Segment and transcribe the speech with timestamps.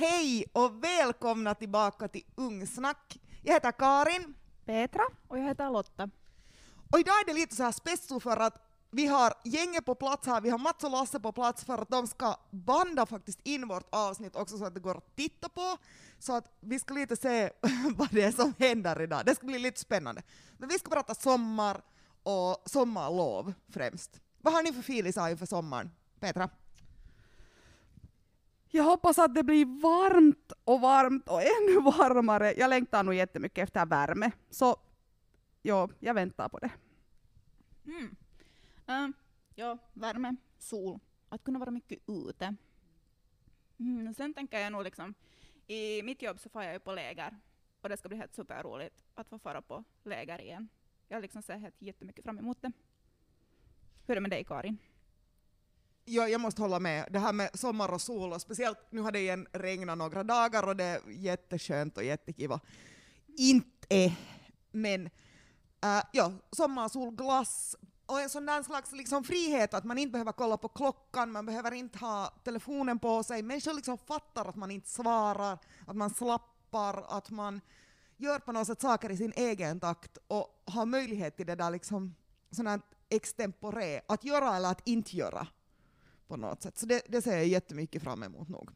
[0.00, 3.20] Hej och välkomna tillbaka till Ungsnack.
[3.42, 4.34] Jag heter Karin.
[4.64, 6.10] Petra och jag heter Lotta.
[6.92, 8.54] Och idag är det lite så här spesso för att
[8.90, 11.88] vi har gänget på plats här, vi har Mats och Lasse på plats för att
[11.88, 15.76] de ska banda faktiskt in vårt avsnitt också så att det går att titta på.
[16.18, 17.50] Så att vi ska lite se
[17.96, 19.22] vad det är som händer idag.
[19.26, 20.22] Det ska bli lite spännande.
[20.58, 21.82] Men vi ska prata sommar
[22.22, 24.20] och sommarlov främst.
[24.38, 25.90] Vad har ni för filisar inför sommaren?
[26.20, 26.48] Petra?
[28.70, 32.54] Jag hoppas att det blir varmt och varmt och ännu varmare.
[32.56, 34.30] Jag längtar nog jättemycket efter värme.
[34.50, 34.76] Så
[35.62, 36.70] ja, jag väntar på det.
[37.84, 38.16] Mm.
[38.88, 39.16] Uh,
[39.54, 40.98] ja, värme, sol,
[41.28, 42.56] att kunna vara mycket ute.
[43.78, 45.14] Mm, sen tänker jag nog liksom,
[45.66, 47.38] i mitt jobb så far jag ju på läger
[47.80, 50.68] och det ska bli helt superroligt att få fara på läger igen.
[51.08, 52.72] Jag liksom ser helt jättemycket fram emot det.
[54.06, 54.78] Hur är det med dig Karin?
[56.12, 57.08] Ja, jag måste hålla med.
[57.10, 60.68] Det här med sommar och sol, och speciellt nu har det igen regnat några dagar
[60.68, 62.60] och det är jätteskönt och jättekiva.
[63.26, 64.12] Inte, eh,
[64.72, 65.06] men
[65.84, 70.12] äh, ja, sommar, sol, glass och en sån där slags liksom frihet att man inte
[70.12, 73.42] behöver kolla på klockan, man behöver inte ha telefonen på sig.
[73.42, 77.60] Människor liksom fattar att man inte svarar, att man slappar, att man
[78.16, 81.70] gör på något sätt saker i sin egen takt och har möjlighet till det där
[81.70, 82.14] liksom
[82.50, 85.46] sånt extempore, att göra eller att inte göra
[86.30, 86.78] på något sätt.
[86.78, 88.70] Så det, det ser jag jättemycket fram emot nog.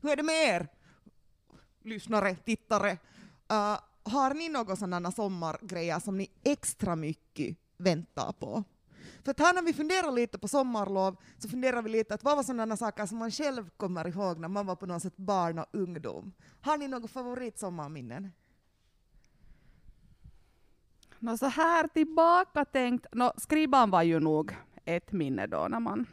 [0.00, 0.68] Hur är det med er,
[1.82, 2.92] lyssnare, tittare?
[3.52, 8.64] Uh, har ni några sådana sommargrejer som ni extra mycket väntar på?
[9.24, 12.42] För här när vi funderar lite på sommarlov så funderar vi lite att vad var
[12.42, 15.66] sådana saker som man själv kommer ihåg när man var på något sätt barn och
[15.72, 16.32] ungdom?
[16.60, 18.32] Har ni några favoritsommarminnen?
[21.18, 26.06] Nå så här tillbaka tänkt, nå skriban var ju nog ett minne då när man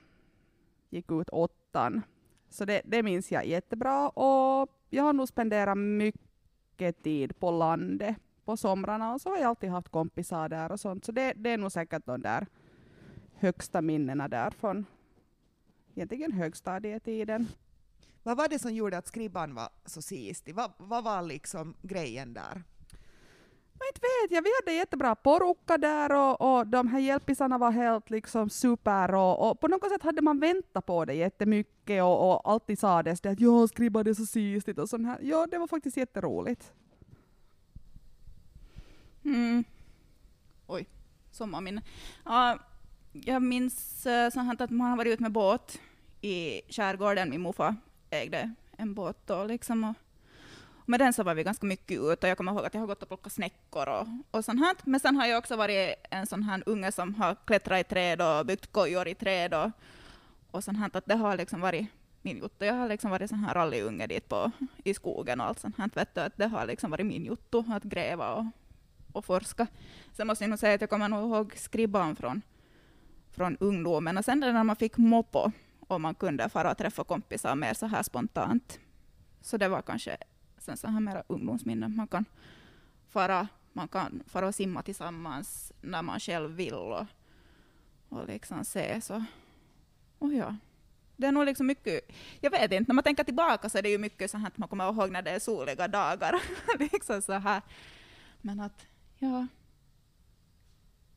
[0.90, 2.02] gick ut åttan.
[2.50, 8.16] Så det, det minns jag jättebra och jag har nog spenderat mycket tid på landet
[8.46, 11.06] på somrarna och så har jag alltid haft kompisar där och sånt.
[11.06, 12.48] Så det, det är nog säkert de där
[13.34, 14.86] högsta minnena där från
[15.96, 17.48] egentligen högstadietiden.
[18.24, 20.56] Vad var det som gjorde att skribban var så sistig?
[20.56, 22.64] Vad, vad var liksom grejen där?
[23.80, 27.72] Men inte vet jag, vi hade jättebra porukka där och, och de här hjälpisarna var
[27.72, 32.32] helt liksom super och, och, på något sätt hade man väntat på det jättemycket och,
[32.32, 35.20] och alltid sades det att ja, skriva det så sistigt och sånt här.
[35.22, 36.74] Ja, det var faktiskt jätteroligt.
[39.26, 39.64] Mm.
[40.68, 40.88] Oj,
[41.32, 41.82] sommarminne.
[42.28, 42.62] Uh,
[43.12, 45.80] jag minns eh, uh, så att man har varit ute med båt
[46.22, 47.30] i skärgården.
[47.30, 47.76] Min morfar
[48.10, 49.84] ägde en båt då liksom.
[49.84, 49.96] Och,
[50.90, 52.88] med den så var vi ganska mycket ute och jag kommer ihåg att jag har
[52.88, 54.76] gått och plockat snäckor och, och sånt här.
[54.84, 58.22] Men sen har jag också varit en sån här unge som har klättrat i träd
[58.22, 59.72] och byggt kojor i träd och,
[60.52, 60.90] och sånt här.
[60.94, 61.88] Att det har liksom varit
[62.22, 62.66] min jotto.
[62.66, 64.52] Jag har liksom varit sån här rallyunge dit på,
[64.84, 65.90] i skogen och allt sånt här.
[65.94, 68.46] Vet du, att det har liksom varit min jotto att gräva och,
[69.14, 69.68] och forska.
[70.14, 72.42] Sen måste jag nog säga att jag kommer nog ihåg skribban från,
[73.32, 77.56] från ungdomen och sen när man fick moppo och man kunde fara och träffa kompisar
[77.56, 78.80] mer så här spontant.
[79.42, 80.18] Så det var kanske
[80.60, 81.96] sen så här mera ungdomsminnen.
[81.96, 82.26] Man kan
[83.10, 87.06] fara, man kan fara och simma tillsammans när man själv vill och,
[88.10, 89.24] och liksom se så.
[90.18, 90.56] Och ja,
[91.16, 92.12] det är nog liksom mycket,
[92.42, 94.58] jag vet inte, när man tänker tillbaka så är det ju mycket så här att
[94.58, 96.42] man kommer ihåg när det är soliga dagar.
[96.80, 97.62] liksom så här.
[98.42, 98.86] Men att,
[99.18, 99.48] ja,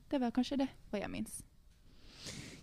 [0.09, 1.45] det var kanske det, vad jag minns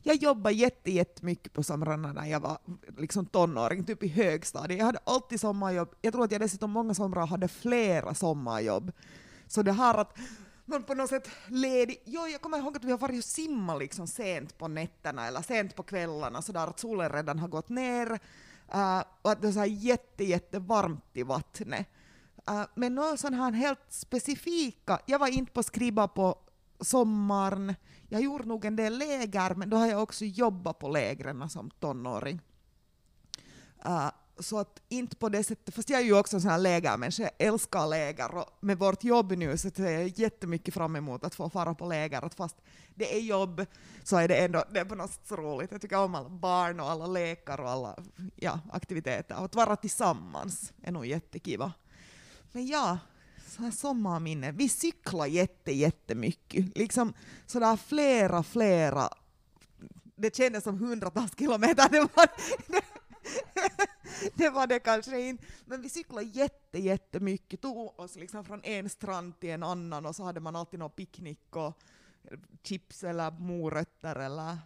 [0.04, 2.58] jag jobbade jätte, jättemycket på somrarna när jag var
[2.98, 4.80] liksom tonåring, typ i högstadiet.
[4.80, 5.96] Jag hade alltid sommarjobb.
[6.02, 8.92] Jag tror att jag dessutom många somrar hade flera sommarjobb.
[9.48, 10.18] Så det här att
[10.66, 12.02] man på något sätt ledig...
[12.06, 15.42] Jo, jag kommer ihåg att vi har varit och simmat liksom sent på nätterna eller
[15.42, 18.12] sent på kvällarna, så där att solen redan har gått ner
[18.76, 21.88] uh, och att det är så här jätte, jätte varmt i vattnet.
[22.50, 26.38] Uh, men några sådana här helt specifika, jag var inte på skriva på
[26.80, 27.76] sommaren,
[28.08, 31.70] jag gjorde nog en del läger, men då har jag också jobbat på lägren som
[31.70, 32.42] tonåring.
[33.86, 34.10] Uh,
[34.40, 37.24] så att inte på det sättet, fast jag är ju också en sån här lägermänniska,
[37.24, 41.36] jag älskar läger och med vårt jobb nu så ser jag jättemycket fram emot att
[41.36, 42.26] få fara på läger.
[42.26, 42.56] Att fast
[42.96, 43.66] det är jobb
[44.04, 45.72] så är det ändå det är på något sätt roligt.
[45.72, 47.96] Jag tycker om alla barn och alla lekar och alla
[48.36, 49.38] ja, aktiviteter.
[49.38, 51.74] Och att vara tillsammans är nog jättekiva.
[52.52, 52.98] Men ja,
[53.50, 54.52] så sommarminne.
[54.52, 56.78] Vi cyklade jätte, jättemycket.
[56.78, 57.14] Liksom
[57.46, 59.10] sådär flera, flera.
[60.16, 61.90] Det kändes som hundratals kilometer.
[61.90, 62.30] Det var
[62.68, 62.84] det,
[64.36, 65.46] det var det kanske inte.
[65.66, 67.62] Men vi cyklade jätte, jättemycket.
[67.62, 70.92] Tog oss liksom från en strand till en annan och så hade man alltid någon
[70.92, 71.74] picknick och
[72.64, 74.58] chips eller morötter eller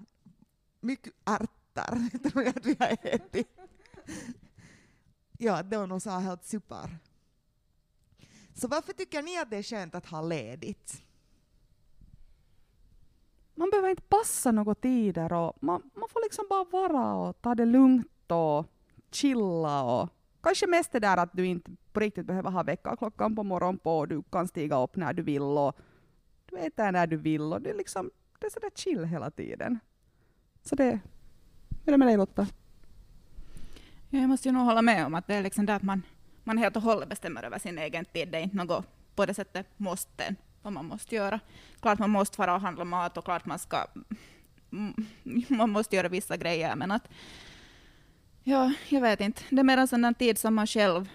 [0.80, 3.47] mycket ärtor tror jag att vi har ätit.
[5.38, 7.00] ja, det var nog så här helt super.
[8.54, 11.04] Så varför tycker ni att det är skönt att ha ledigt?
[13.56, 17.56] Man behöver inte passa några tider och man, man får liksom bara vara och ta
[17.56, 18.66] det lugnt och
[19.12, 20.10] chilla och
[20.44, 23.98] kanske mest det där att du inte på riktigt behöver ha väckarklockan på morgonen på
[23.98, 25.78] och du kan stiga upp när du vill och
[26.46, 29.80] du äter när du vill och det är liksom det är sådär chill hela tiden.
[30.64, 31.00] Så det,
[31.70, 32.48] hur är det med dig Lotta?
[34.10, 36.02] Ja, Jag måste ju nog hålla med om att det är liksom det att man,
[36.44, 38.28] man helt och hållet bestämmer över sin egen tid.
[38.28, 38.86] Det är inte något
[39.16, 41.40] på det sättet måste, vad man måste göra.
[41.81, 43.86] Klart man måste fara och handla mat och klart man ska
[44.72, 45.06] mm,
[45.48, 47.07] man måste göra vissa grejer, men att
[48.44, 49.42] ja, jag vet inte.
[49.50, 51.10] Det är mer en sån tid som man själv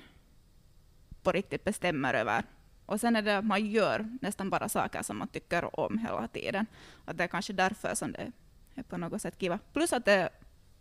[1.23, 2.45] på riktigt bestämmer över.
[2.87, 6.29] Och sen är det att man gör nästan bara saker som man tycker om hela
[6.29, 6.67] tiden.
[7.05, 8.33] Att det är kanske därför som det
[8.75, 9.59] är på något sätt kiva.
[9.73, 10.29] Plus att det är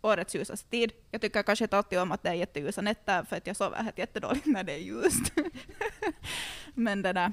[0.02, 0.92] årets ljusaste tid.
[1.10, 3.82] Jag tycker kanske inte alltid om att det är jätteljusa nätter, för att jag sover
[3.82, 5.32] helt jättedåligt när det är ljust.
[6.74, 7.32] men det där.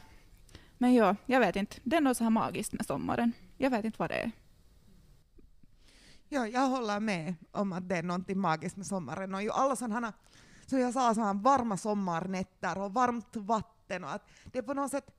[0.77, 1.77] Men ja, jag vet inte.
[1.83, 3.31] Det är något så här magiskt med sommaren.
[3.57, 4.31] Jag vet inte vad det är.
[6.29, 9.75] Ja, jag håller med om att det är någonting magiskt med sommaren och ju alla
[9.75, 10.13] sådana,
[10.65, 14.91] som jag sa, sådana varma sommarnätter och varmt vatten och att det är på något
[14.91, 15.11] sätt,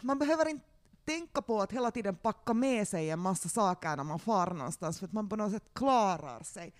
[0.00, 0.66] man behöver inte
[1.06, 4.98] tänka på att hela tiden packa med sig en massa saker när man far någonstans
[4.98, 6.74] för att man på något sätt klarar sig.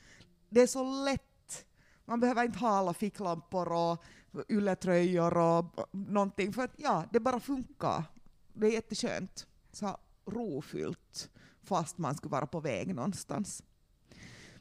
[0.48, 1.64] Det är så lätt.
[2.04, 4.04] Man behöver inte ha alla ficklampor och
[4.48, 8.04] ylletröjor och någonting för att ja, det bara funkar.
[8.52, 9.46] Det är jätteskönt.
[9.72, 9.96] Så
[10.26, 11.30] rofyllt
[11.62, 13.62] fast man skulle vara på väg någonstans.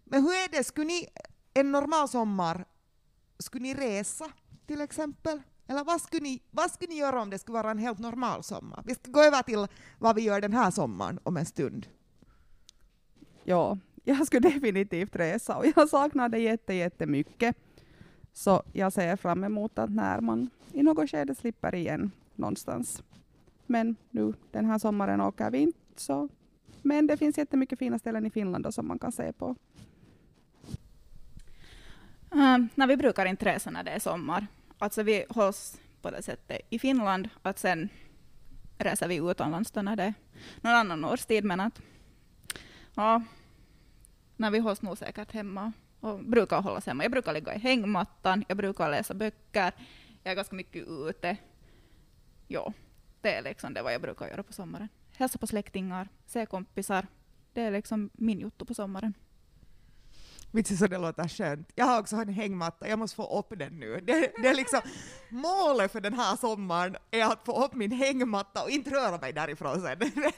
[0.03, 1.07] Men hur är det, skulle ni
[1.53, 2.65] en normal sommar,
[3.39, 4.31] skulle ni resa
[4.67, 5.41] till exempel?
[5.67, 8.43] Eller vad skulle, ni, vad skulle ni göra om det skulle vara en helt normal
[8.43, 8.83] sommar?
[8.85, 9.67] Vi ska gå över till
[9.99, 11.87] vad vi gör den här sommaren om en stund.
[13.43, 17.55] Ja, jag skulle definitivt resa och jag saknar det jätte, jättemycket.
[18.33, 23.03] Så jag ser fram emot att när man i något skede slipper igen någonstans.
[23.65, 26.29] Men nu den här sommaren åker vi inte så.
[26.81, 29.55] Men det finns jättemycket fina ställen i Finland då som man kan se på.
[32.29, 34.47] Um, när vi brukar inte resa när det är sommar.
[34.77, 37.89] Alltså vi hålls på det sättet i Finland, att sen
[38.77, 40.13] reser vi utomlands då när det är
[40.61, 41.43] någon annan årstid.
[41.43, 41.81] Men att,
[42.95, 43.23] ja,
[44.35, 47.03] när vi hålls nog säkert hemma och brukar hållas hemma.
[47.03, 49.73] Jag brukar ligga i hängmattan, jag brukar läsa böcker,
[50.23, 51.37] jag är ganska mycket ute.
[52.47, 52.73] Ja,
[53.21, 54.89] det är liksom det vad jag brukar göra på sommaren.
[55.17, 57.07] Hälsa på släktingar, se kompisar.
[57.53, 59.13] Det är liksom min jotto på sommaren.
[60.55, 61.71] Vitsi så det låter skönt.
[61.75, 64.01] Jag har också en hängmatta, jag måste få upp den nu.
[64.01, 64.81] Det, det är liksom
[65.29, 69.33] målet för den här sommaren är att få upp min hängmatta och inte röra mig
[69.33, 69.99] därifrån sen.
[69.99, 70.31] Liksom-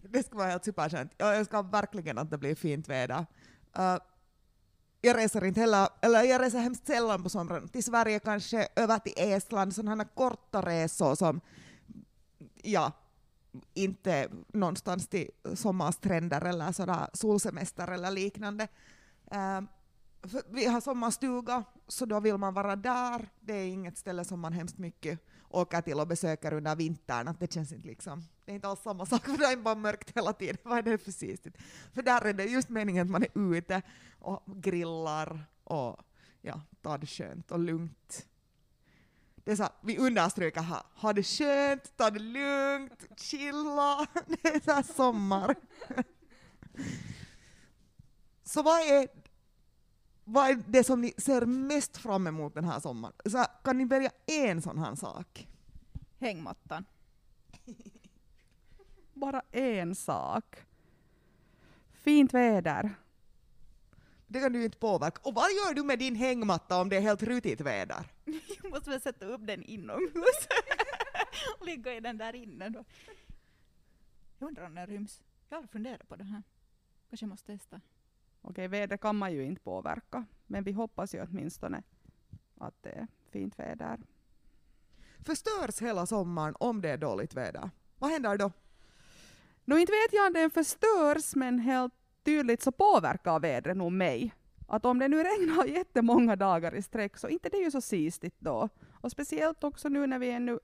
[0.02, 1.12] det ska vara helt superskönt.
[1.16, 3.26] Jag önskar verkligen att det blir fint väder.
[3.78, 3.96] Uh,
[5.00, 7.68] jag reser inte heller, eller jag reser hemskt sällan på sommaren.
[7.68, 11.40] Till Sverige kanske, över till Estland, sådana korta resor som,
[12.62, 12.92] ja,
[13.74, 18.68] inte någonstans till sommarstränder eller sådär solsemester eller liknande.
[19.34, 19.60] Uh,
[20.50, 23.28] vi har sommarstuga, så då vill man vara där.
[23.40, 27.28] Det är inget ställe som man hemskt mycket åker till och besöker under vintern.
[27.28, 29.74] Att det känns inte liksom, det är inte alls samma sak, för det är bara
[29.74, 30.56] mörkt hela tiden.
[30.62, 31.40] Vad är det precis?
[31.92, 33.82] För där är det just meningen att man är ute
[34.18, 36.00] och grillar och
[36.40, 38.26] ja, tar det skönt och lugnt.
[39.44, 44.06] Det är så, vi understryker här, ha det skönt, ta det lugnt, chilla.
[44.26, 45.56] Det är så här sommar.
[48.44, 49.08] Så vad är,
[50.24, 53.14] vad är det som ni ser mest fram emot den här sommaren?
[53.24, 55.48] Så här, kan ni välja en sån här sak?
[56.18, 56.84] Hängmattan.
[59.14, 60.56] Bara en sak.
[61.92, 62.94] Fint väder.
[64.32, 65.20] Det kan du ju inte påverka.
[65.22, 68.06] Och vad gör du med din hängmatta om det är helt rutigt väder?
[68.62, 70.48] Jag måste väl sätta upp den inomhus.
[71.60, 72.84] ligga i den där inne då.
[74.38, 75.22] Jag undrar om den ryms.
[75.48, 76.42] Jag har funderat på det här.
[77.08, 77.80] Kanske jag måste testa.
[78.40, 81.82] Okej, väder kan man ju inte påverka, men vi hoppas ju åtminstone
[82.58, 84.00] att det är fint väder.
[85.18, 87.70] Förstörs hela sommaren om det är dåligt väder?
[87.98, 88.52] Vad händer då?
[89.64, 94.34] Nu inte vet jag om den förstörs, men helt tydligt så påverkar vädret nog mig.
[94.66, 97.80] Att om det nu regnar jättemånga dagar i sträck så inte det är ju så
[97.80, 98.68] sistigt då.
[98.90, 100.58] Och speciellt också nu när vi ännu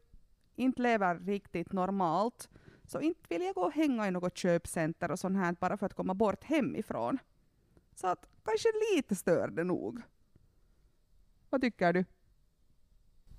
[0.57, 2.49] inte lever riktigt normalt,
[2.85, 5.87] så inte vill jag gå och hänga i något köpcenter och sånt här bara för
[5.87, 7.19] att komma bort hemifrån.
[7.95, 10.03] Så att kanske lite stör det nog.
[11.51, 12.05] Vad tycker du?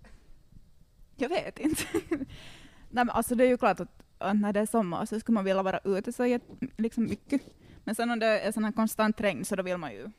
[1.16, 1.84] Jag vet inte.
[2.90, 5.32] Nej, men alltså det är ju klart att, att när det är sommar så ska
[5.32, 6.44] man vilja vara ute så jätt,
[6.78, 7.42] liksom mycket.
[7.88, 10.10] Men sen om det är sån här konstant regn så då vill man ju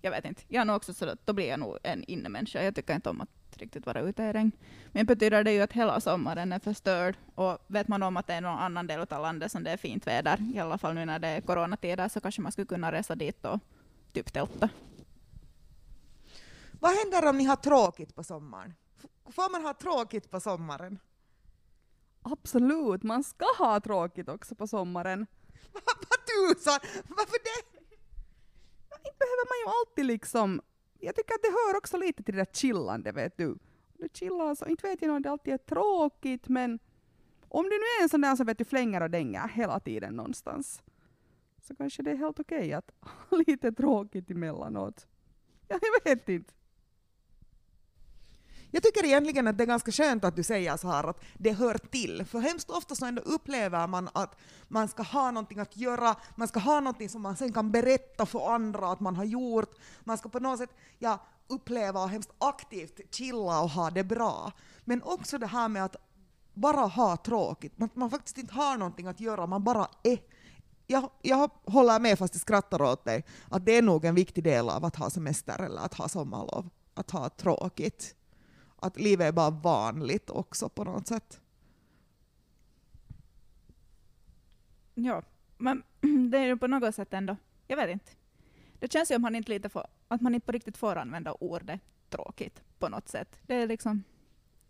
[0.00, 0.42] jag vet inte.
[0.48, 2.64] Jag är nog också så att då blir jag nog en innemänniska.
[2.64, 4.52] Jag tycker inte om att riktigt vara ute i regn.
[4.92, 7.16] Men betyder det ju att hela sommaren är förstörd.
[7.34, 9.76] Och vet man om att det är någon annan del av landet som det är
[9.76, 12.92] fint väder, i alla fall nu när det är coronatider, så kanske man skulle kunna
[12.92, 13.60] resa dit och
[14.12, 14.68] typ tälta.
[16.80, 18.74] Vad händer om ni har tråkigt på sommaren?
[19.24, 20.98] Får man ha tråkigt på sommaren?
[22.22, 25.26] Absolut, man ska ha tråkigt också på sommaren.
[26.10, 26.78] Vad tusan!
[27.08, 27.78] Varför det?
[28.96, 30.60] Inte behöver man ju alltid liksom...
[31.00, 33.58] Jag tycker att det hör också lite till det där chillande, vet du.
[33.98, 36.78] Du chillar så, inte vet jag om det alltid är tråkigt, men
[37.48, 40.16] om du nu är en sån där som vet du flänger och dänger hela tiden
[40.16, 40.82] någonstans,
[41.62, 45.06] så kanske det är helt okej att ha lite tråkigt emellanåt.
[45.68, 46.54] Jag vet inte.
[48.74, 51.52] Jag tycker egentligen att det är ganska skönt att du säger så här att det
[51.52, 54.36] hör till, för hemskt ofta så ändå upplever man att
[54.68, 58.26] man ska ha någonting att göra, man ska ha någonting som man sen kan berätta
[58.26, 62.30] för andra att man har gjort, man ska på något sätt ja, uppleva och hemskt
[62.38, 64.52] aktivt chilla och ha det bra.
[64.84, 65.96] Men också det här med att
[66.54, 70.18] bara ha tråkigt, att man faktiskt inte har någonting att göra, man bara är.
[70.86, 74.44] Jag, jag håller med fast jag skrattar åt dig, att det är nog en viktig
[74.44, 78.14] del av att ha semester eller att ha sommarlov, att ha tråkigt
[78.84, 81.40] att livet är bara vanligt också på något sätt.
[84.94, 85.22] Ja,
[85.58, 85.82] men
[86.30, 87.36] det är ju på något sätt ändå,
[87.66, 88.12] jag vet inte.
[88.78, 91.32] Det känns ju att man inte, lite får, att man inte på riktigt får använda
[91.32, 93.38] ordet tråkigt på något sätt.
[93.42, 94.04] Det är liksom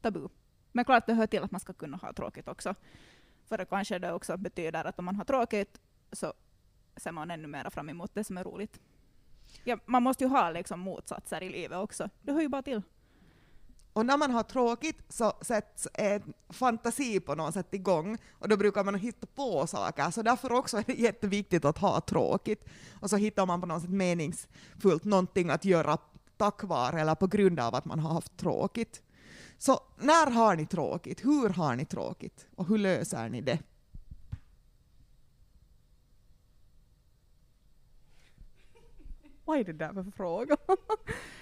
[0.01, 0.29] tabu.
[0.73, 2.75] Men klart det hör till att man ska kunna ha tråkigt också.
[3.49, 5.81] För det kanske det också betyder att om man har tråkigt
[6.13, 6.33] så
[6.97, 8.81] ser man ännu mer fram emot det som är roligt.
[9.65, 12.11] Ja, man måste ju ha liksom motsatser i livet också.
[12.23, 12.83] Det hör ju bara till.
[13.95, 18.57] Och när man har tråkigt så sätts en fantasi på något sätt igång och då
[18.57, 20.11] brukar man hitta på saker.
[20.11, 22.65] Så därför också är det jätteviktigt att ha tråkigt.
[23.01, 25.99] Och så hittar man på något sätt meningsfullt någonting att göra
[26.37, 29.03] tack vare eller på grund av att man har haft tråkigt.
[29.59, 31.25] Så när har ni tråkigt?
[31.25, 32.47] Hur har ni tråkigt?
[32.57, 33.59] Och hur löser ni det?
[39.45, 40.57] Vad är det där för fråga?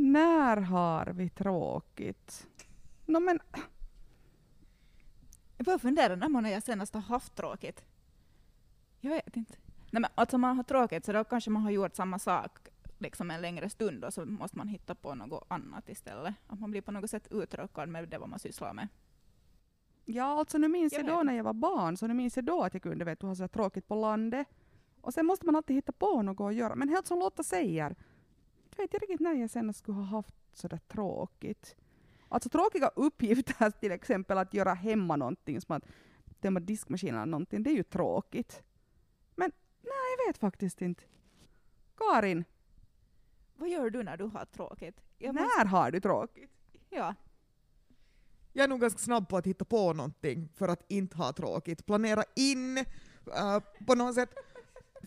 [0.00, 2.48] När har vi tråkigt?
[3.06, 3.40] No, men,
[5.56, 7.84] Jag börjar fundera när man jag senast har haft tråkigt.
[9.00, 9.54] Jag vet inte.
[9.90, 13.30] Nej, men alltså man har tråkigt så då kanske man har gjort samma sak liksom
[13.30, 16.34] en längre stund och så måste man hitta på något annat istället.
[16.46, 18.88] Att man blir på något sätt uttråkad med det vad man sysslar med.
[20.04, 22.44] ja, alltså nu minns Jag jag, då när jag var barn, så nu minns jag
[22.44, 24.46] då att jag kunde vet, du, ha så tråkigt på landet.
[25.00, 26.74] Och sen måste man alltid hitta på något att göra.
[26.74, 27.96] Men helt som Lotta säger,
[28.80, 31.76] jag vet jag riktigt när jag senast skulle ha haft sådär tråkigt.
[32.28, 35.84] Alltså tråkiga uppgifter, till exempel att göra hemma någonting, som att
[36.40, 38.62] tömma diskmaskinen eller någonting, det är ju tråkigt.
[39.34, 41.02] Men nej, jag vet faktiskt inte.
[41.96, 42.44] Karin,
[43.56, 45.00] Vad gör du när du har tråkigt?
[45.18, 46.50] Jag när måste- har du tråkigt?
[46.90, 47.14] Ja.
[48.52, 51.86] Jag är nog ganska snabb på att hitta på någonting för att inte ha tråkigt.
[51.86, 52.84] Planera in, äh,
[53.86, 54.34] på något sätt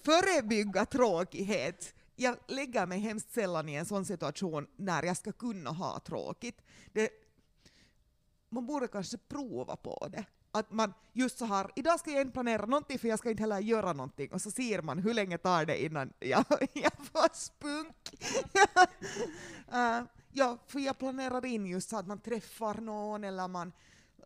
[0.03, 1.95] förebygga tråkighet.
[2.15, 6.61] Jag lägger mig hemskt sällan i en sån situation när jag ska kunna ha tråkigt.
[6.91, 7.09] Det,
[8.49, 10.25] man borde kanske prova på det.
[10.51, 13.43] Att man just så här, idag ska jag inte planera någonting för jag ska inte
[13.43, 17.35] heller göra någonting och så ser man hur länge tar det innan jag, jag får
[17.35, 17.95] spunk.
[19.73, 23.73] uh, ja, för jag planerar in just så att man träffar någon eller man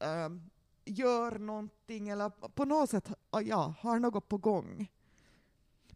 [0.02, 0.38] uh,
[0.86, 4.92] gör någonting eller på något sätt uh, ja, har något på gång.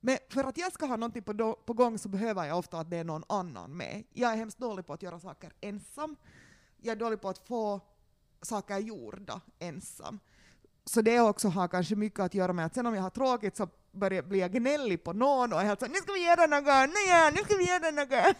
[0.03, 2.89] Men för att jag ska ha någonting på, på gång så behöver jag ofta att
[2.89, 4.03] det är någon annan med.
[4.13, 6.15] Jag är hemskt dålig på att göra saker ensam.
[6.77, 7.81] Jag är dålig på att få
[8.41, 10.19] saker gjorda ensam.
[10.85, 13.57] Så det också har kanske mycket att göra med att sen om jag har tråkigt
[13.57, 16.47] så börjar, blir jag gnällig på någon och är helt så nu ska vi göra
[16.47, 18.35] något, nej, nu ska vi göra något.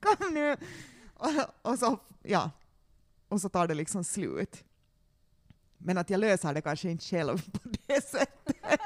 [0.00, 0.56] Kom nu!
[1.14, 2.50] Och, och, så, ja.
[3.28, 4.64] och så tar det liksom slut.
[5.78, 8.80] Men att jag löser det kanske inte själv på det sättet.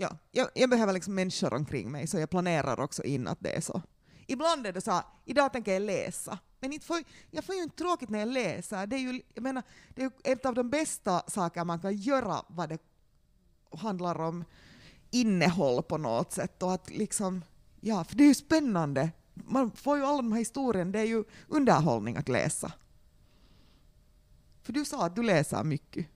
[0.00, 3.56] Ja, jag, jag behöver liksom människor omkring mig, så jag planerar också in att det
[3.56, 3.82] är så.
[4.26, 6.38] Ibland är det så här, idag tänker jag läsa.
[6.60, 8.86] Men inte får, jag får ju inte tråkigt när jag läser.
[8.86, 9.62] Det är ju, jag menar,
[9.94, 12.78] det är ju ett av de bästa saker man kan göra vad det
[13.78, 14.44] handlar om
[15.10, 16.62] innehåll på något sätt.
[16.62, 17.44] Och att liksom,
[17.80, 19.10] ja, för det är ju spännande.
[19.34, 22.72] Man får ju alla de här historierna, det är ju underhållning att läsa.
[24.62, 26.06] För du sa att du läser mycket.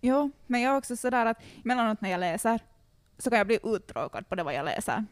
[0.00, 2.60] Jo, men jag är också sådär att emellanåt när jag läser
[3.18, 5.04] så kan jag bli uttråkad på det vad jag läser.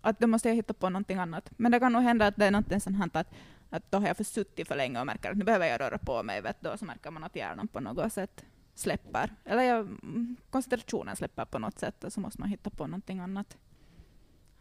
[0.00, 1.50] Att då måste jag hitta på någonting annat.
[1.56, 3.34] Men det kan nog hända att det är någonting sånt här att,
[3.70, 6.22] att då har jag försuttit för länge och märker att nu behöver jag röra på
[6.22, 8.44] mig, vet du, och så märker man att hjärnan på något sätt
[8.74, 9.34] släpper.
[9.44, 13.20] Eller jag, mm, koncentrationen släpper på något sätt och så måste man hitta på någonting
[13.20, 13.56] annat.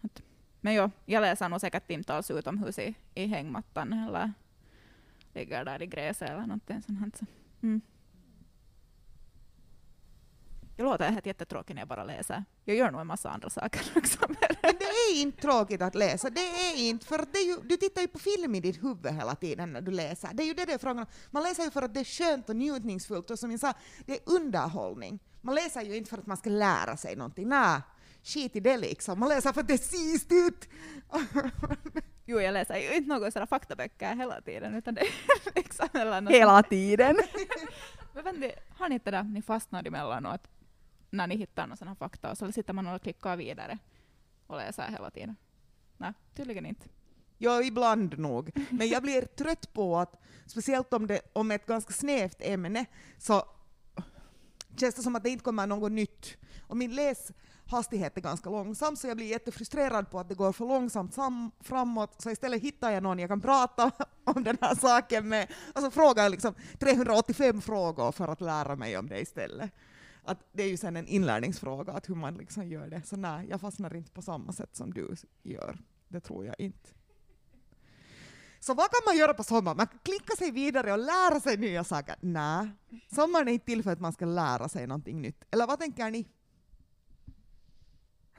[0.01, 0.21] Att,
[0.61, 4.31] men jo, jag läser nog säkert timtals utomhus i, i hängmattan eller
[5.33, 6.99] ligger där i gräset eller någonting sånt.
[6.99, 7.27] här,
[7.61, 7.81] Mm.
[10.79, 12.43] Jag låter helt jättetråkig när jag bara läser.
[12.65, 14.19] Jag gör nog en massa andra saker också.
[14.27, 14.37] Men
[14.79, 17.77] det är inte tråkigt att läsa, det är inte, för att det är ju, du
[17.77, 20.29] tittar ju på film i ditt huvud hela tiden när du läser.
[20.33, 21.05] Det är ju det det är frågan om.
[21.31, 23.73] Man läser ju för att det är skönt och njutningsfullt och som jag sa,
[24.05, 25.19] det är underhållning.
[25.41, 27.49] Man läser ju inte för att man ska lära sig någonting.
[27.49, 27.81] Nej,
[28.23, 29.19] skit i det liksom.
[29.19, 30.69] Man läser för att det är sist ut.
[32.25, 35.87] Jo, jag läser ju inte några sådana faktaböcker hela tiden, utan det är liksom
[36.29, 37.17] Hela tiden.
[38.23, 40.41] Men ni, har ni inte det där, ni fastnar emellanåt
[41.17, 43.77] när ni hittar någon sån här fakta och så sitter man och klickar vidare
[44.47, 45.35] och läser hela tiden?
[45.97, 46.87] Nej, tydligen inte.
[47.37, 48.51] Ja, ibland nog.
[48.69, 52.85] Men jag blir trött på att, speciellt om det om ett ganska snävt ämne,
[53.17, 53.45] så
[54.77, 56.37] känns det som att det inte kommer något nytt.
[56.67, 60.65] Och min läshastighet är ganska långsam, så jag blir jättefrustrerad på att det går för
[60.65, 61.17] långsamt
[61.59, 63.91] framåt, så istället hittar jag någon jag kan prata
[64.23, 68.75] om den här saken med, och så frågar jag liksom 385 frågor för att lära
[68.75, 69.71] mig om det istället.
[70.27, 73.01] Att det är ju sen en inlärningsfråga, att hur man liksom gör det.
[73.05, 75.77] Så nej, jag fastnar inte på samma sätt som du gör.
[76.07, 76.89] Det tror jag inte.
[78.59, 79.77] Så vad kan man göra på sommaren?
[79.77, 82.15] Man kan klicka sig vidare och lära sig nya saker.
[82.19, 82.69] Nej,
[83.15, 85.43] sommaren är inte till för att man ska lära sig någonting nytt.
[85.51, 86.27] Eller vad tänker ni?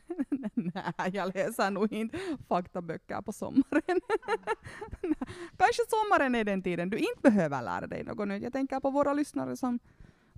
[0.54, 2.18] Nej, jag läser nog inte
[2.48, 3.82] faktaböcker på sommaren.
[5.56, 8.42] Kanske sommaren är den tiden du inte behöver lära dig något nytt.
[8.42, 9.78] Jag tänker på våra lyssnare som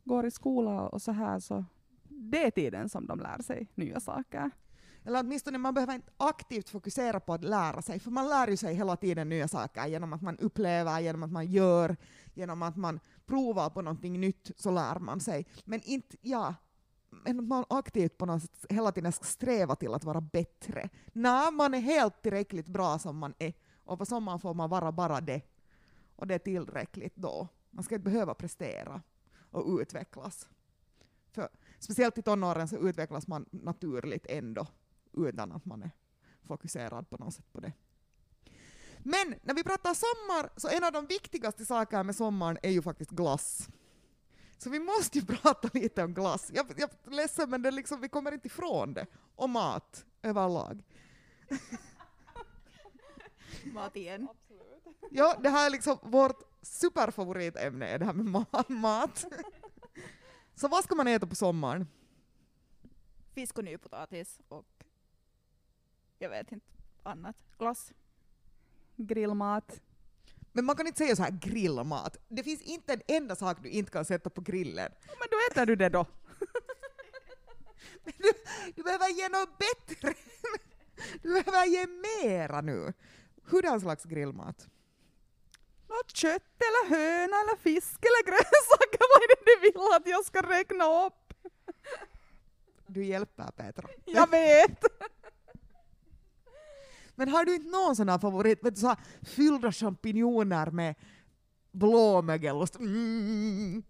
[0.04, 1.64] går i skola och så här, så
[2.08, 4.50] det är tiden som de lär sig nya saker.
[5.04, 8.56] Eller åtminstone man behöver inte aktivt fokusera på att lära sig, för man lär ju
[8.56, 11.96] sig hela tiden nya saker genom att man upplever, genom att man gör,
[12.34, 15.46] genom att man provar på någonting nytt så lär man sig.
[15.64, 16.54] Men inte, ja,
[17.10, 20.88] men man aktivt på något sätt hela tiden ska sträva till att vara bättre.
[21.12, 23.52] När man är helt tillräckligt bra som man är,
[23.84, 25.42] och på sommaren får man vara bara det.
[26.16, 27.48] Och det är tillräckligt då.
[27.70, 29.02] Man ska inte behöva prestera
[29.50, 30.48] och utvecklas.
[31.32, 34.66] För speciellt i tonåren så utvecklas man naturligt ändå
[35.12, 35.90] utan att man är
[36.42, 37.72] fokuserad på något sätt på det.
[38.98, 42.82] Men när vi pratar sommar, så en av de viktigaste sakerna med sommaren är ju
[42.82, 43.68] faktiskt glass.
[44.58, 46.50] Så vi måste ju prata lite om glass.
[46.54, 49.06] Jag, jag är ledsen men det är liksom, vi kommer inte ifrån det.
[49.34, 50.82] Och mat överlag.
[53.64, 54.28] Mat igen.
[55.10, 59.24] Ja, det här är liksom vårt superfavoritämne, är det här med ma- mat.
[60.54, 61.86] Så vad ska man äta på sommaren?
[63.34, 64.66] Fisk och nypotatis och
[66.18, 66.66] jag vet inte
[67.02, 67.36] annat.
[67.58, 67.92] Glass.
[68.96, 69.80] Grillmat.
[70.52, 72.16] Men man kan inte säga så här grillmat.
[72.28, 74.92] Det finns inte en enda sak du inte kan sätta på grillen.
[75.06, 76.06] Men då äter du det då.
[78.04, 78.32] Du,
[78.74, 80.14] du behöver ge något bättre.
[81.22, 82.92] Du behöver ge mera nu.
[83.44, 84.68] Hurdan slags grillmat?
[85.90, 89.00] Något kött eller höna eller fisk eller grönsaker.
[89.12, 91.34] Vad är det du vill att jag ska räkna upp?
[92.86, 93.88] Du hjälper Petra.
[94.04, 94.84] Jag vet.
[97.14, 98.64] Men har du inte någon sån här favorit?
[98.64, 100.94] Vet du, så här fyllda champinjoner med
[101.70, 102.76] blåmögelost.
[102.76, 103.82] Mm.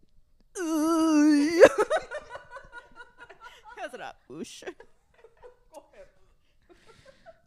[3.77, 4.65] Jag är sådär usch.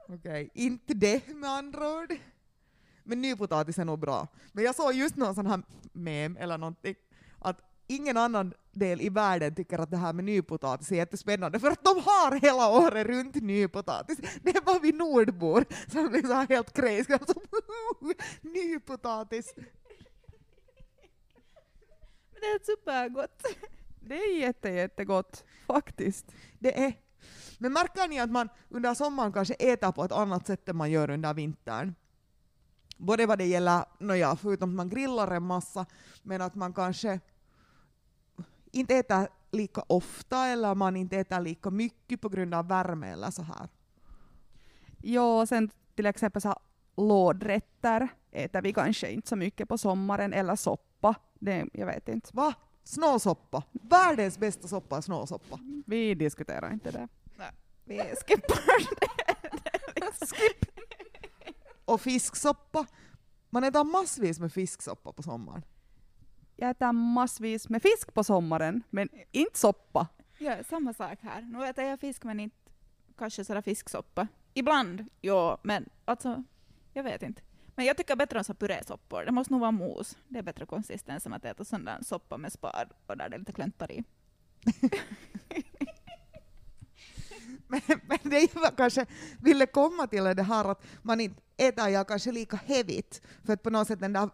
[0.07, 2.17] Okej, inte det med andra ord.
[3.03, 4.27] Men nypotatis är nog bra.
[4.51, 5.61] Men jag såg just någon sån här
[5.93, 6.95] mem eller någonting,
[7.39, 11.71] att ingen annan del i världen tycker att det här med nypotatis är jättespännande, för
[11.71, 14.17] att de har hela året runt nypotatis.
[14.43, 17.13] Det är bara vi nordbor som blir så här helt crazy.
[17.13, 17.33] Alltså,
[18.41, 19.53] nypotatis!
[22.31, 23.43] Men det är supergott.
[23.99, 26.25] Det är jätte, jättegott faktiskt.
[26.59, 26.93] Det är.
[27.57, 30.91] Men märker ni att man under sommaren kanske äter på ett annat sätt än man
[30.91, 31.95] gör under vintern?
[32.97, 35.85] Både vad det gäller, nåja, förutom att man grillar en massa,
[36.23, 37.19] men att man kanske
[38.71, 43.31] inte äter lika ofta eller man inte äter lika mycket på grund av värme eller
[43.31, 43.69] så här.
[45.01, 46.57] Ja, och sen till exempel så här,
[46.95, 51.15] lådrätter äter vi kanske inte så mycket på sommaren, eller soppa.
[51.39, 52.29] Det, jag vet inte.
[52.33, 52.53] Va?
[52.83, 53.63] Snåsoppa.
[53.71, 55.59] Världens bästa soppa är snåsoppa.
[55.85, 57.07] Vi diskuterar inte det.
[57.85, 59.07] Vi skippar det.
[60.27, 60.72] Skip!
[61.85, 62.85] Och fisksoppa.
[63.49, 65.63] Man äter massvis med fisksoppa på sommaren.
[66.55, 70.07] Jag äter massvis med fisk på sommaren, men inte soppa.
[70.37, 71.41] Ja, samma sak här.
[71.41, 72.57] Nu äter jag fisk men inte
[73.17, 74.27] kanske sådär fisksoppa.
[74.53, 76.43] Ibland, jo, men alltså,
[76.93, 77.41] jag vet inte.
[77.75, 79.25] Men jag tycker bättre om så purésoppor.
[79.25, 80.17] Det måste nog vara mos.
[80.27, 83.35] Det är bättre konsistens än att äta sån där soppa med spad och där det
[83.35, 84.03] är lite kläntar i.
[87.73, 89.05] Men, men det jag kanske
[89.41, 93.53] ville komma till är det här att man inte äter jag kanske lika hevigt, för
[93.53, 94.29] att på något sätt den där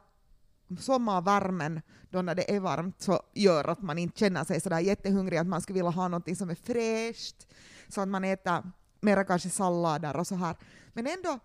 [0.80, 5.38] sommarvärmen, då när det är varmt, så gör att man inte känner sig sådär jättehungrig,
[5.38, 7.48] att man skulle vilja ha något som är fräscht,
[7.88, 8.72] så att man äter
[9.02, 10.56] mera kanske sallader och så här.
[10.94, 11.40] Men ändå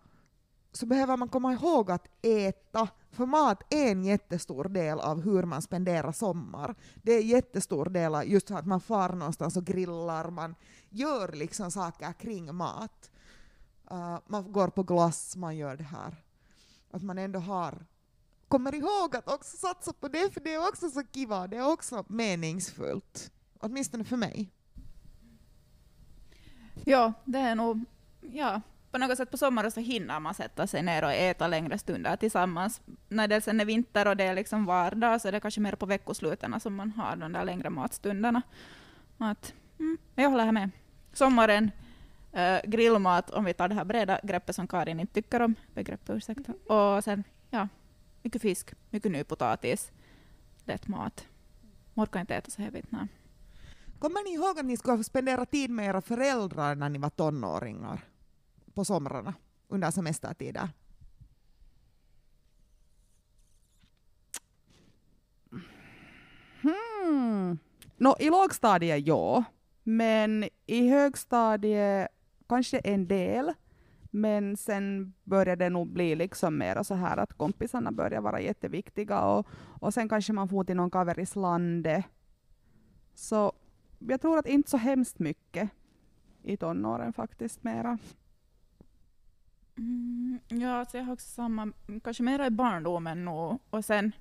[0.73, 5.43] så behöver man komma ihåg att äta, för mat är en jättestor del av hur
[5.43, 6.75] man spenderar sommar.
[7.03, 10.55] Det är en jättestor del av just att man far någonstans och grillar, man
[10.95, 13.11] gör liksom saker kring mat.
[13.93, 16.17] Uh, man går på glass, man gör det här.
[16.91, 17.87] Att man ändå har
[18.49, 21.73] kommer ihåg att också satsa på det, för det är också så kiva, det är
[21.73, 23.31] också meningsfullt.
[23.61, 24.51] Åtminstone för mig.
[26.85, 27.85] Ja, det är nog,
[28.21, 31.79] ja, på något sätt på sommaren så hinner man sätta sig ner och äta längre
[31.79, 32.81] stunder tillsammans.
[33.09, 35.75] När det sen är vinter och det är liksom vardag så är det kanske mer
[35.75, 38.43] på veckosluten som man har de där längre matstunderna.
[39.19, 40.71] Att, mm, jag håller här med.
[41.15, 41.71] Sommaren,
[42.33, 46.11] äh, grillmat, om vi tar det här breda greppet som Karin inte tycker om, begreppet
[46.11, 46.53] ursäkta.
[46.75, 47.69] Och sen, ja,
[48.23, 49.93] mycket fisk, mycket nypotatis,
[50.65, 51.27] lätt mat.
[51.95, 53.09] Orkar inte äta så heavigt, nej.
[53.99, 58.01] Kommer ni ihåg att ni skulle spendera tid med era föräldrar när ni var tonåringar?
[58.75, 59.35] På somrarna,
[59.69, 60.69] under semestertider?
[66.63, 67.59] Hmm.
[67.97, 69.45] No, I lågstadiet ja,
[69.85, 72.09] men i högstadiet
[72.49, 73.53] kanske en del.
[74.11, 79.21] Men sen började det nog bli liksom mer så här att kompisarna började vara jätteviktiga
[79.21, 79.47] och,
[79.81, 82.05] och sen kanske man får till någon kaveris landet.
[83.15, 83.53] Så
[83.99, 85.71] jag tror att inte så hemskt mycket
[86.43, 87.99] i tonåren faktiskt mera.
[89.79, 91.73] Mm, ja, alltså jag har också samma,
[92.05, 93.59] kanske mera i barndomen nog.
[93.71, 94.13] Och sen,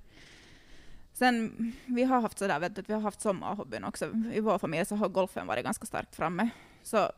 [1.14, 4.10] sen vi har haft sådär, vet du, vi har haft sommarhobbyn också.
[4.32, 6.48] I vår familj så har golfen varit ganska starkt framme.
[6.82, 7.10] Så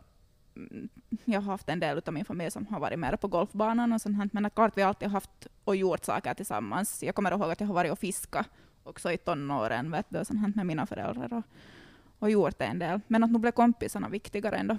[0.57, 0.89] mm,
[1.25, 4.01] jag har haft en del av min familj som har varit mer på golfbanan och
[4.01, 7.03] sånt men att klart vi alltid haft och gjort saker tillsammans.
[7.03, 8.47] Jag kommer ihåg att jag har varit och fiskat
[8.85, 11.45] också i tonåren, vet du, och sånt med mina föräldrar och,
[12.19, 13.01] och gjort en del.
[13.07, 14.79] Men att nu blev kompisarna viktigare ändå.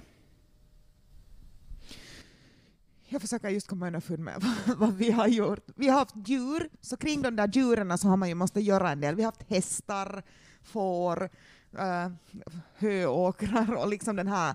[3.10, 4.44] Jag försöker just komma underfund med
[4.76, 5.64] vad vi har gjort.
[5.74, 8.90] Vi har haft djur, så kring de där djuren så har man ju måste göra
[8.90, 9.14] en del.
[9.14, 10.22] Vi har haft hästar,
[10.62, 11.30] får,
[11.74, 12.08] uh,
[12.74, 14.54] höåkrar och liksom den här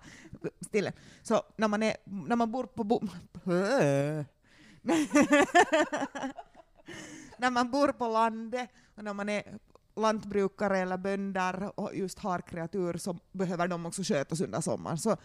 [0.62, 0.94] stilen.
[1.24, 2.84] Så när man, är, när man bor på...
[2.84, 3.02] Bo
[7.38, 9.44] när man bor på landet och när man är
[9.96, 14.98] lantbrukare eller bönder och just har kreatur så behöver de också skötas under sommaren.
[14.98, 15.18] Så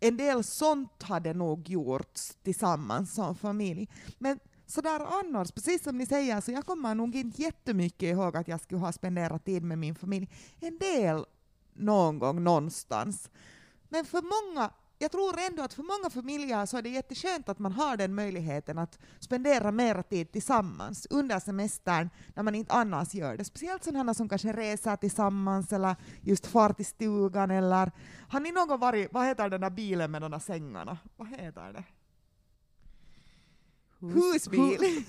[0.00, 3.88] en del sånt hade nog gjorts tillsammans som familj.
[4.18, 8.48] Men sådär annars, precis som ni säger, så jag kommer nog inte jättemycket ihåg att
[8.48, 10.28] jag skulle ha spenderat tid med min familj.
[10.60, 11.24] En del
[11.74, 13.30] någon gång någonstans.
[13.88, 17.58] Men för många jag tror ändå att för många familjer så är det jätteskönt att
[17.58, 23.14] man har den möjligheten att spendera mer tid tillsammans under semestern när man inte annars
[23.14, 23.44] gör det.
[23.44, 27.92] Speciellt sådana som kanske reser tillsammans eller just far till stugan eller
[28.28, 30.98] har ni någon varit, vad heter den där bilen med de där sängarna?
[31.16, 31.84] Vad heter det?
[34.00, 34.78] Hus, Husbil.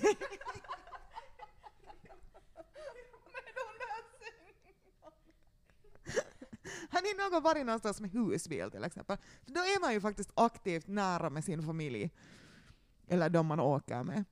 [6.89, 9.17] Har ni någon varit någonstans med husbil till exempel?
[9.43, 12.12] För då är man ju faktiskt aktivt nära med sin familj,
[13.08, 14.25] eller de man åker med.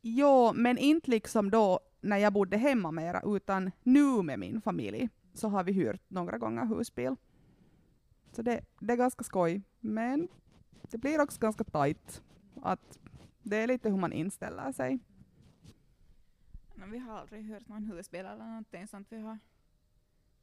[0.00, 5.08] Jo, men inte liksom då när jag bodde hemma mera, utan nu med min familj
[5.34, 7.16] så har vi hyrt några gånger husbil.
[8.32, 10.28] Så det, det är ganska skoj, men
[10.82, 12.22] det blir också ganska tajt.
[12.62, 12.98] Att
[13.42, 14.98] det är lite hur man inställer sig.
[16.74, 19.06] Men vi har aldrig hört någon husbil eller någonting sånt.
[19.10, 19.38] Vi har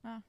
[0.02, 0.22] Ja.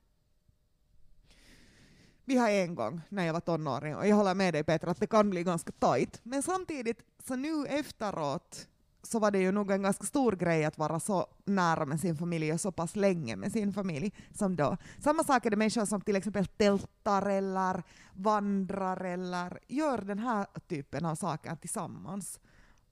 [2.24, 5.00] Vi har en gång när jag var tonåring, och jag håller med dig Petra att
[5.00, 6.20] det kan bli ganska tajt.
[6.22, 8.68] Men samtidigt, så nu efteråt,
[9.02, 12.16] så var det ju nog en ganska stor grej att vara så nära med sin
[12.16, 14.76] familj och så pass länge med sin familj som då.
[14.98, 17.82] Samma sak är det människor som till exempel tältar eller
[18.12, 22.40] vandrar eller gör den här typen av saker tillsammans.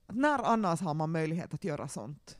[0.07, 2.37] När annars har man möjlighet att göra sånt?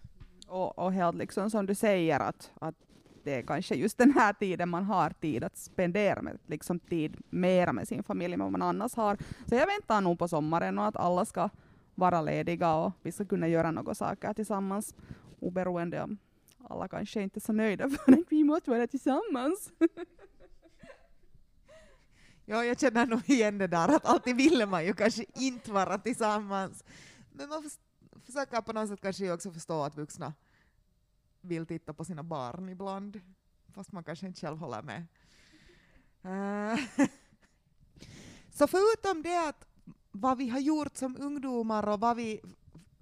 [0.48, 2.76] Och, och helt liksom som du säger att, att
[3.24, 7.18] det är kanske just den här tiden man har tid att spendera med, liksom tid
[7.30, 9.18] mera med sin familj än vad man annars har.
[9.46, 11.50] Så jag väntar nog på sommaren och att alla ska
[11.96, 14.96] vara lediga och vi ska kunna göra några saker tillsammans,
[15.40, 16.18] oberoende om
[16.70, 19.72] alla kanske inte är så nöjda för att vi måste vara tillsammans.
[22.46, 25.98] ja, jag känner nog igen det där att alltid ville man ju kanske inte vara
[25.98, 26.84] tillsammans.
[27.32, 27.70] Men man
[28.26, 30.34] försöker på något sätt kanske också förstå att vuxna
[31.42, 33.22] vill titta på sina barn ibland,
[33.74, 35.06] fast man kanske inte eh, själv håller med.
[36.26, 37.08] Uh,
[38.54, 39.66] Så förutom det att
[40.12, 42.42] vad vi har gjort som ungdomar och vad vi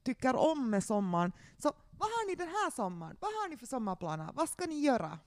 [0.03, 3.17] tycker om med sommaren, så vad har ni den här sommaren?
[3.19, 4.29] Vad har ni för sommarplaner?
[4.33, 5.19] Vad ska ni göra?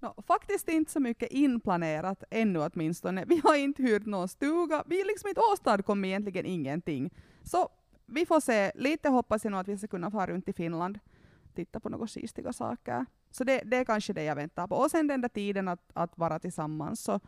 [0.00, 3.24] No, faktiskt inte så mycket inplanerat ännu åtminstone.
[3.24, 4.84] Vi har inte hyrt någon stuga.
[4.86, 7.10] Vi har liksom inte åstadkommit egentligen ingenting.
[7.42, 7.68] Så
[8.06, 8.72] vi får se.
[8.74, 10.98] Lite hoppas jag nog att vi ska kunna fara runt i Finland,
[11.54, 13.06] titta på några skistiga saker.
[13.30, 14.76] Så det, det är kanske det jag väntar på.
[14.76, 17.00] Och sen den där tiden att, att vara tillsammans.
[17.00, 17.20] Så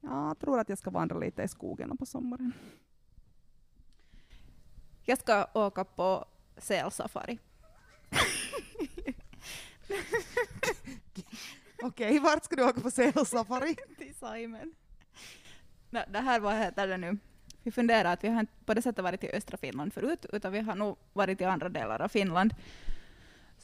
[0.00, 2.52] ja, jag tror att jag ska vandra lite i skogen på sommaren.
[5.04, 6.24] Jag ska åka på
[6.56, 7.38] sälsafari.
[11.82, 13.76] Okej, vart ska du åka på sälsafari?
[13.98, 14.74] till Simon.
[15.90, 17.18] No, det här var heter det nu.
[17.62, 20.52] Vi funderar att vi har inte på det sättet varit i östra Finland förut, utan
[20.52, 22.54] vi har nog varit i andra delar av Finland.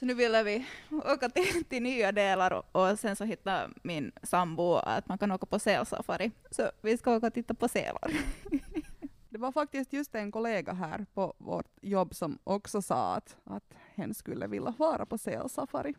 [0.01, 4.13] Så nu ville vi åka till, till nya delar och, och sen så hittade min
[4.23, 6.31] sambo att man kan åka på sälsafari.
[6.51, 8.11] Så vi ska åka och titta på sälar.
[9.29, 13.75] Det var faktiskt just en kollega här på vårt jobb som också sa att, att
[13.95, 15.95] hen skulle vilja vara på sälsafari.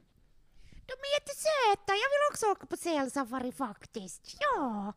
[0.85, 4.37] De är jättesöta, jag vill också åka på sälsafari faktiskt.
[4.39, 4.93] Ja.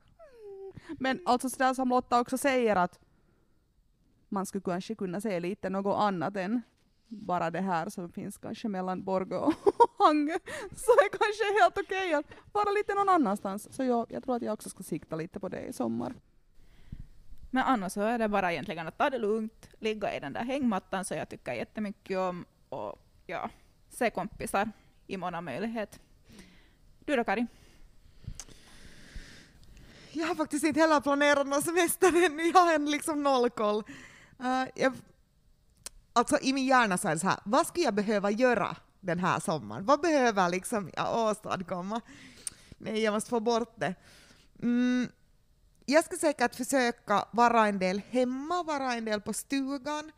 [0.99, 3.01] Men alltså sådär som Lotta också säger att
[4.29, 6.63] man skulle kanske kunna se lite något annat än
[7.15, 9.55] bara det här som finns kanske mellan Borgå och
[10.05, 10.39] Hangö.
[10.77, 13.69] Så är kanske helt okej att vara lite någon annanstans.
[13.73, 16.15] Så jag, jag tror att jag också ska sikta lite på det i sommar.
[17.51, 20.45] Men annars så är det bara egentligen att ta det lugnt, ligga i den där
[20.45, 23.51] hängmattan som jag tycker jättemycket om och ja,
[23.89, 24.71] se kompisar
[25.07, 26.01] i mån av möjlighet.
[27.05, 27.47] Du då Kari?
[30.13, 33.85] Jag har faktiskt inte heller planerat någon semester ännu, jag har en liksom noll koll.
[34.41, 34.93] Uh, jag,
[36.15, 39.19] alltså i min hjärna så är det så här, vad skulle jag behöva göra den
[39.19, 39.85] här sommaren?
[39.85, 42.01] Vad behöver liksom jag åstadkomma?
[42.79, 43.95] Nej, jag måste få bort det.
[44.63, 45.09] Mm,
[45.87, 50.13] jag ska säkert försöka vara en del hemma, vara en del på stugan,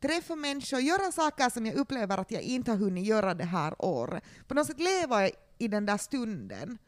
[0.00, 3.74] träffa människor, göra saker som jag upplever att jag inte har hunnit göra det här
[3.78, 4.24] året.
[4.48, 6.78] På något sätt leva i den där stunden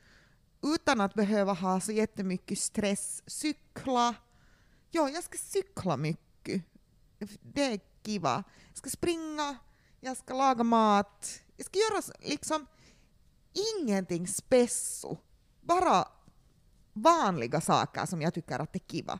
[0.62, 3.22] utan att behöva ha så jättemycket stress.
[3.26, 4.14] Cykla.
[4.90, 6.62] Ja, jag ska cykla mycket.
[7.40, 8.44] Det är kiva.
[8.68, 9.56] Jag ska springa,
[10.00, 11.40] jag ska laga mat.
[11.56, 12.66] Jag ska göra liksom
[13.78, 15.16] ingenting spesso.
[15.60, 16.08] Bara
[16.92, 19.18] vanliga saker som jag tycker att det är kiva.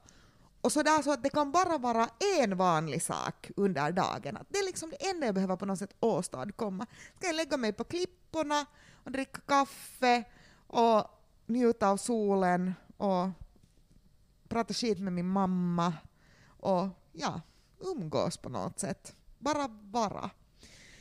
[0.61, 4.37] Och så där så att det kan bara vara en vanlig sak under dagen.
[4.37, 6.87] Att det är liksom det enda jag behöver på något sätt åstadkomma.
[7.17, 8.67] Ska jag lägga mig på klipporna
[9.05, 10.25] och dricka kaffe
[10.67, 11.05] och
[11.47, 13.29] njuta av solen och
[14.49, 15.95] prata skit med min mamma
[16.47, 17.41] och ja,
[17.83, 19.17] umgås på något sätt.
[19.39, 20.31] Bara vara.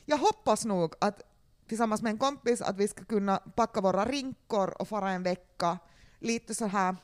[0.06, 1.22] Jag hoppas nog att
[1.68, 5.78] tillsammans med en kompis att vi ska kunna packa våra rinkor och fara en vecka
[6.20, 6.96] lite så här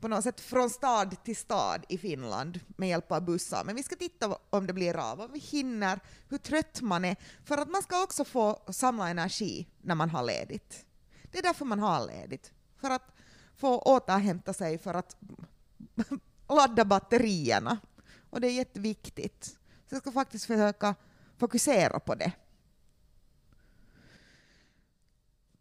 [0.00, 3.64] på något sätt från stad till stad i Finland med hjälp av bussar.
[3.64, 7.16] Men vi ska titta om det blir av, om vi hinner, hur trött man är.
[7.44, 10.84] För att man ska också få samla energi när man har ledigt.
[11.32, 12.52] Det är därför man har ledigt.
[12.80, 13.14] För att
[13.56, 15.16] få återhämta sig, för att
[16.48, 17.78] ladda batterierna.
[18.30, 19.44] Och det är jätteviktigt.
[19.88, 20.94] Så jag ska faktiskt försöka
[21.38, 22.32] fokusera på det.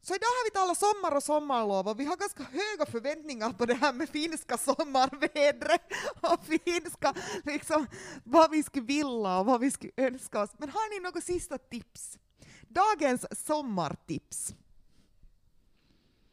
[0.01, 3.65] Så idag har vi talat sommar och sommarlov och vi har ganska höga förväntningar på
[3.65, 5.81] det här med finska sommarvädret
[6.21, 7.87] och finska, liksom
[8.23, 10.49] vad vi skulle vilja och vad vi skulle önska oss.
[10.57, 12.17] Men har ni något sista tips?
[12.61, 14.55] Dagens sommartips.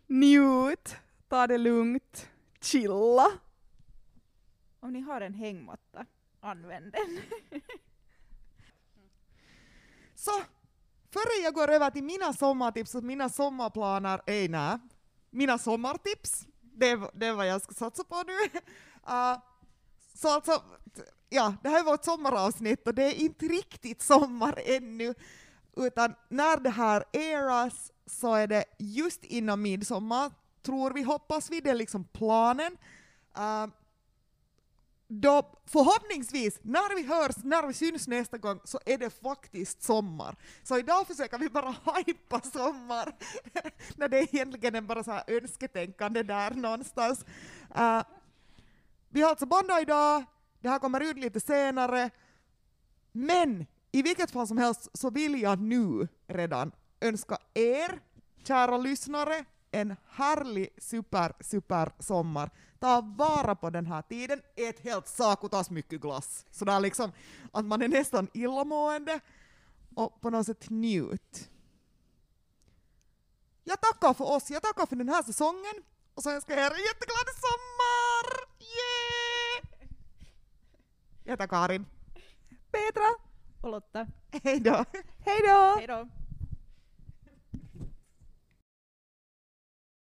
[0.06, 0.94] Njut,
[1.28, 2.28] ta det lugnt,
[2.60, 3.32] chilla.
[4.82, 6.06] Om ni har en hängmatta,
[6.40, 7.20] använd den.
[10.14, 10.30] Så,
[11.10, 14.78] före jag går över till mina sommartips och mina sommarplaner, ej nä,
[15.30, 18.32] mina sommartips, det, är- det är vad jag ska satsa på nu.
[19.12, 19.38] Uh,
[20.14, 20.62] så alltså,
[21.28, 25.14] ja, det här är vårt sommaravsnitt och det är inte riktigt sommar ännu,
[25.76, 30.30] utan när det här airas så är det just innan midsommar,
[30.62, 32.76] tror vi, hoppas vi, det är liksom planen.
[33.38, 33.66] Uh,
[35.20, 40.36] då förhoppningsvis, när vi hörs, när vi syns nästa gång, så är det faktiskt sommar.
[40.62, 41.74] Så idag försöker vi bara
[42.06, 43.12] hypa sommar,
[43.96, 47.24] när det egentligen är bara så här önsketänkande där någonstans.
[47.78, 48.02] Uh,
[49.08, 50.24] vi har alltså Bonda idag,
[50.60, 52.10] det här kommer ut lite senare,
[53.12, 58.00] men i vilket fall som helst så vill jag nu redan önska er,
[58.44, 62.50] kära lyssnare, en härlig super, super sommar
[62.82, 66.46] ta vara på den här tiden, ät helt sakutas mycket glass.
[66.50, 67.12] Sådär liksom
[67.52, 69.20] att man är nästan illamående
[69.94, 71.50] och på något sätt njut.
[73.64, 75.74] Jag tackar för oss, jag tackar för den här säsongen
[76.14, 78.26] och så önskar jag er en jätteglad sommar!
[78.60, 79.88] Yeah!
[81.24, 81.86] Jag heter Karin.
[82.70, 83.08] Petra,
[83.60, 84.06] Och Lotta.
[84.42, 84.84] Hej då!
[85.18, 85.76] hej då!
[85.78, 86.21] Hej då.